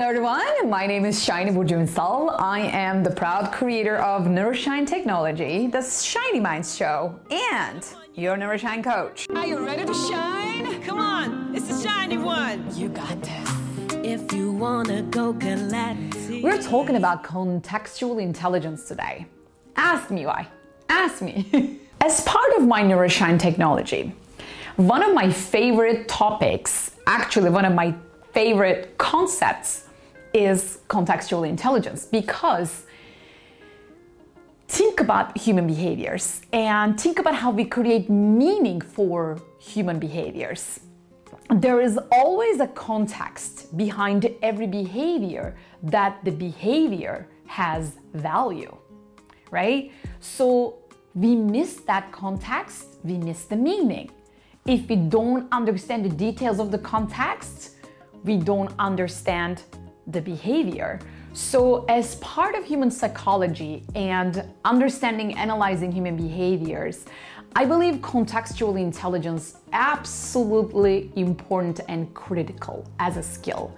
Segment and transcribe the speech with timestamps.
[0.00, 2.36] Hello everyone, my name is Shiny Burjunsal.
[2.38, 7.84] I am the proud creator of Neuroshine Technology, the Shiny Minds Show, and
[8.14, 9.26] your Neuroshine coach.
[9.34, 10.80] Are you ready to shine?
[10.84, 12.64] Come on, it's the shiny one.
[12.76, 13.50] You got this.
[14.04, 16.44] If you wanna go galactic.
[16.44, 19.26] We're talking about contextual intelligence today.
[19.74, 20.46] Ask me why.
[20.88, 21.80] Ask me.
[22.00, 24.14] As part of my Neuroshine Technology,
[24.76, 27.92] one of my favorite topics, actually one of my
[28.32, 29.87] favorite concepts
[30.34, 32.84] is contextual intelligence because
[34.68, 40.80] think about human behaviors and think about how we create meaning for human behaviors.
[41.50, 48.76] There is always a context behind every behavior that the behavior has value,
[49.50, 49.90] right?
[50.20, 50.76] So
[51.14, 54.10] we miss that context, we miss the meaning.
[54.66, 57.76] If we don't understand the details of the context,
[58.24, 59.62] we don't understand
[60.08, 60.98] the behavior.
[61.34, 67.04] So, as part of human psychology and understanding, analyzing human behaviors,
[67.54, 73.74] I believe contextual intelligence absolutely important and critical as a skill.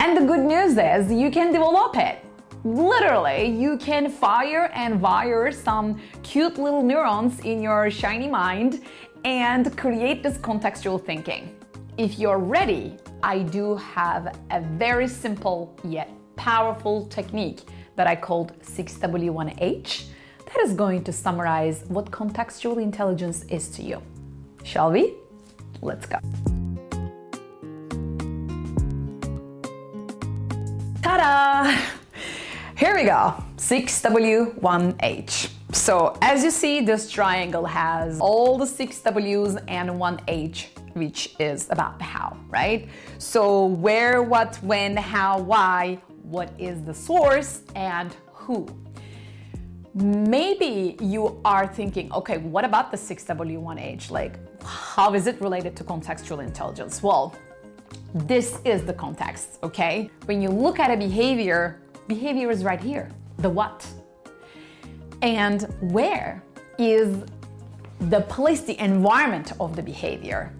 [0.00, 2.24] And the good news is you can develop it.
[2.64, 8.82] Literally, you can fire and wire some cute little neurons in your shiny mind
[9.24, 11.54] and create this contextual thinking.
[11.98, 17.60] If you're ready, I do have a very simple yet powerful technique
[17.94, 20.06] that I called 6W1H
[20.46, 24.02] that is going to summarize what contextual intelligence is to you.
[24.64, 25.14] Shall we?
[25.82, 26.18] Let's go.
[31.00, 31.78] Ta da!
[32.76, 35.50] Here we go 6W1H.
[35.72, 41.34] So, as you see, this triangle has all the six W's and one H which
[41.38, 42.88] is about how, right?
[43.18, 48.66] So, where, what, when, how, why, what is the source, and who.
[49.94, 54.10] Maybe you are thinking, okay, what about the 6W1H?
[54.10, 57.02] Like, how is it related to contextual intelligence?
[57.02, 57.34] Well,
[58.14, 60.10] this is the context, okay?
[60.24, 63.86] When you look at a behavior, behavior is right here the what.
[65.20, 66.42] And where
[66.78, 67.24] is
[68.00, 70.52] the place, the environment of the behavior.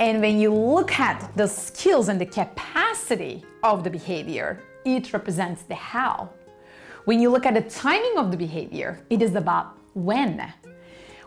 [0.00, 5.62] And when you look at the skills and the capacity of the behavior, it represents
[5.64, 6.30] the how.
[7.04, 10.54] When you look at the timing of the behavior, it is about when.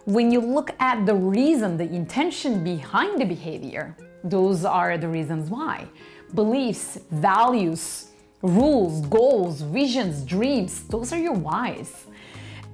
[0.06, 5.52] When you look at the reason, the intention behind the behavior, those are the reasons
[5.52, 5.88] why.
[6.34, 8.08] Beliefs, values,
[8.42, 12.08] rules, goals, visions, dreams, those are your whys.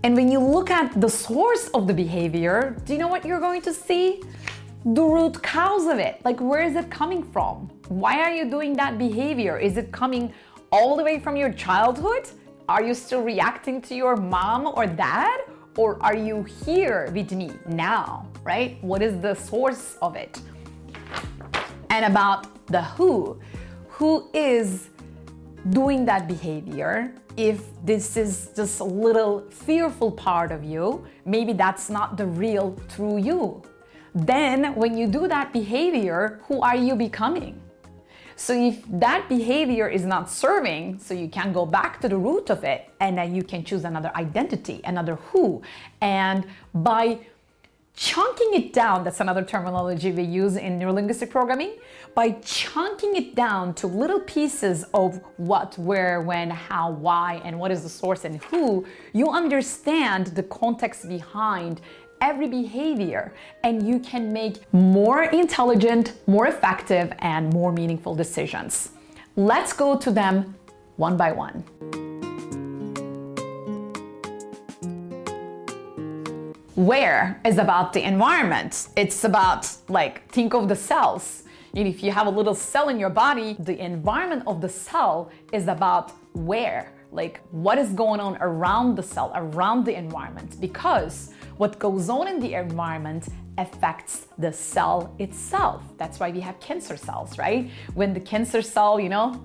[0.03, 3.41] And when you look at the source of the behavior, do you know what you're
[3.41, 4.23] going to see?
[4.85, 6.21] The root cause of it.
[6.23, 7.69] Like, where is it coming from?
[7.89, 9.57] Why are you doing that behavior?
[9.57, 10.33] Is it coming
[10.71, 12.29] all the way from your childhood?
[12.69, 15.41] Are you still reacting to your mom or dad?
[15.75, 18.81] Or are you here with me now, right?
[18.83, 20.39] What is the source of it?
[21.89, 23.39] And about the who.
[23.89, 24.89] Who is
[25.71, 27.13] doing that behavior?
[27.35, 32.77] If this is just a little fearful part of you, maybe that's not the real
[32.87, 33.63] true you
[34.13, 37.61] then when you do that behavior, who are you becoming?
[38.35, 42.49] So if that behavior is not serving, so you can go back to the root
[42.49, 45.61] of it and then you can choose another identity, another who.
[45.99, 47.19] And by
[47.97, 51.73] chunking it down, that's another terminology we use in neurolinguistic programming,
[52.15, 57.71] by chunking it down to little pieces of what, where, when, how, why, and what
[57.71, 61.81] is the source and who, you understand the context behind
[62.21, 68.91] every behavior and you can make more intelligent, more effective, and more meaningful decisions.
[69.35, 70.55] Let's go to them
[70.97, 71.63] one by one.
[76.75, 78.87] Where is about the environment.
[78.95, 81.43] It's about like think of the cells.
[81.73, 85.67] If you have a little cell in your body, the environment of the cell is
[85.67, 90.59] about where, like what is going on around the cell, around the environment.
[90.59, 93.27] Because what goes on in the environment
[93.57, 95.83] affects the cell itself.
[95.97, 97.69] That's why we have cancer cells, right?
[97.95, 99.43] When the cancer cell, you know,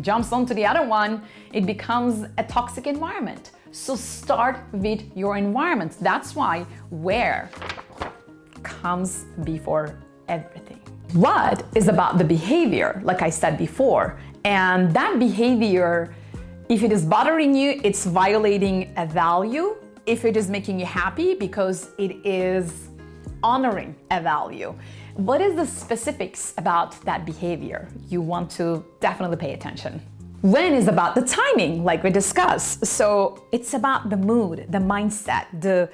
[0.00, 1.20] jumps onto the other one,
[1.52, 3.50] it becomes a toxic environment.
[3.72, 5.96] So start with your environment.
[6.00, 7.50] That's why where
[8.62, 10.80] comes before everything.
[11.14, 16.14] What is about the behavior, like I said before, and that behavior,
[16.68, 19.74] if it is bothering you, it's violating a value
[20.08, 22.88] if it is making you happy because it is
[23.42, 24.74] honoring a value.
[25.16, 27.88] What is the specifics about that behavior?
[28.08, 30.00] You want to definitely pay attention.
[30.40, 32.86] When is about the timing, like we discussed.
[32.86, 35.90] So it's about the mood, the mindset, the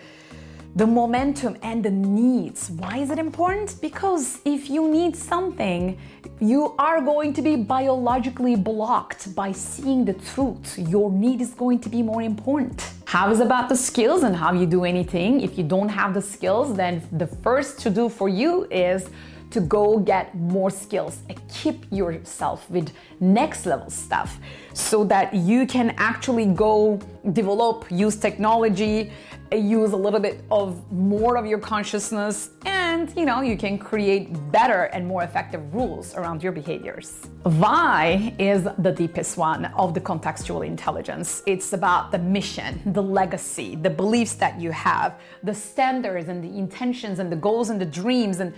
[0.76, 2.69] the momentum and the needs.
[2.69, 3.81] Why is it important?
[3.81, 5.96] Because if you need something,
[6.40, 10.76] you are going to be biologically blocked by seeing the truth.
[10.76, 12.93] Your need is going to be more important.
[13.14, 15.40] How is about the skills and how you do anything?
[15.40, 19.08] If you don't have the skills, then the first to do for you is
[19.52, 22.90] to go get more skills, equip yourself with
[23.20, 24.40] next level stuff
[24.72, 26.99] so that you can actually go
[27.32, 29.12] develop, use technology,
[29.52, 32.83] use a little bit of more of your consciousness and
[33.17, 37.29] you know you can create better and more effective rules around your behaviors.
[37.43, 41.43] Why is the deepest one of the contextual intelligence.
[41.47, 46.59] It's about the mission, the legacy, the beliefs that you have, the standards and the
[46.59, 48.55] intentions and the goals and the dreams and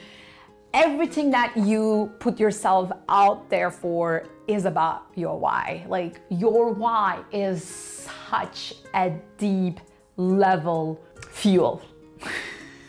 [0.74, 5.84] everything that you put yourself out there for is about your why.
[5.88, 9.80] Like your why is such a deep
[10.16, 11.00] level
[11.30, 11.82] fuel.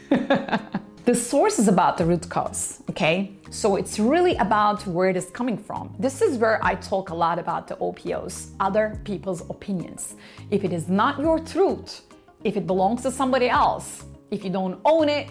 [1.07, 3.31] the source is about the root cause, okay?
[3.49, 5.95] So it's really about where it is coming from.
[5.97, 10.15] This is where I talk a lot about the OPOs, other people's opinions.
[10.51, 12.01] If it is not your truth,
[12.43, 15.29] if it belongs to somebody else, if you don't own it,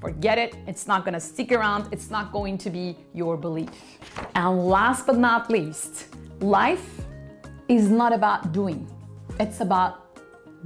[0.00, 3.98] Forget it, it's not gonna stick around, it's not going to be your belief.
[4.36, 6.88] And last but not least, life
[7.66, 8.88] is not about doing,
[9.40, 9.94] it's about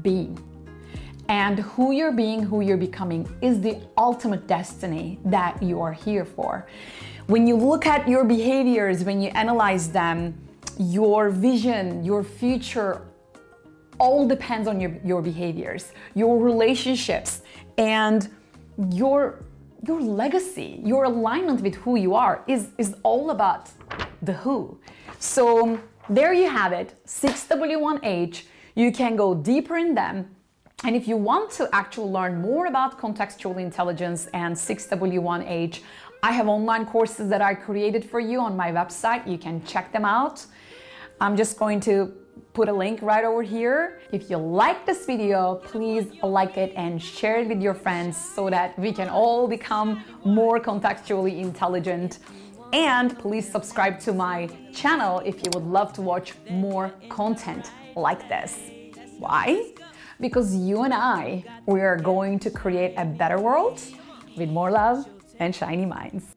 [0.03, 0.39] being.
[1.33, 6.27] And who you're being, who you're becoming is the ultimate destiny that you are here
[6.27, 6.67] for.
[7.27, 10.39] When you look at your behaviors, when you analyze them,
[10.79, 13.01] your vision, your future
[13.99, 17.41] all depends on your, your behaviors, your relationships,
[17.79, 18.29] and
[18.91, 19.43] your
[19.85, 23.71] your legacy, your alignment with who you are is, is all about
[24.21, 24.79] the who.
[25.19, 28.43] So there you have it, 6W1H.
[28.77, 30.31] You can go deeper in them.
[30.85, 35.81] And if you want to actually learn more about contextual intelligence and 6W1H,
[36.25, 39.27] I have online courses that I created for you on my website.
[39.29, 40.45] You can check them out.
[41.21, 42.13] I'm just going to
[42.53, 44.01] put a link right over here.
[44.11, 48.51] If you like this video, please like it and share it with your friends so
[48.51, 52.19] that we can all become more contextually intelligent.
[52.73, 58.29] And please subscribe to my channel if you would love to watch more content like
[58.29, 58.59] this.
[59.19, 59.73] Why?
[60.23, 63.83] Because you and I, we are going to create a better world
[64.37, 65.05] with more love
[65.41, 66.37] and shiny minds.